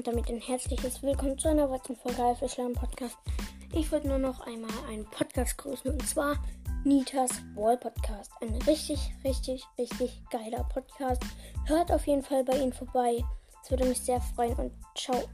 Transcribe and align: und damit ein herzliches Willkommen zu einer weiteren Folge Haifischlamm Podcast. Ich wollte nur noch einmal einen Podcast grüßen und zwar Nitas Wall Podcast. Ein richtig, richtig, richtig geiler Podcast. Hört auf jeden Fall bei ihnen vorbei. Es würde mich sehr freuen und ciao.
und 0.00 0.06
damit 0.06 0.30
ein 0.30 0.40
herzliches 0.40 1.02
Willkommen 1.02 1.36
zu 1.36 1.48
einer 1.48 1.68
weiteren 1.70 1.94
Folge 1.96 2.22
Haifischlamm 2.22 2.72
Podcast. 2.72 3.18
Ich 3.74 3.92
wollte 3.92 4.08
nur 4.08 4.16
noch 4.16 4.40
einmal 4.46 4.70
einen 4.88 5.04
Podcast 5.04 5.58
grüßen 5.58 5.90
und 5.90 6.08
zwar 6.08 6.42
Nitas 6.84 7.42
Wall 7.54 7.76
Podcast. 7.76 8.32
Ein 8.40 8.54
richtig, 8.66 8.98
richtig, 9.24 9.62
richtig 9.78 10.22
geiler 10.30 10.64
Podcast. 10.72 11.22
Hört 11.66 11.92
auf 11.92 12.06
jeden 12.06 12.22
Fall 12.22 12.44
bei 12.44 12.56
ihnen 12.56 12.72
vorbei. 12.72 13.22
Es 13.62 13.70
würde 13.70 13.84
mich 13.84 14.00
sehr 14.00 14.22
freuen 14.22 14.54
und 14.54 14.72
ciao. 14.96 15.28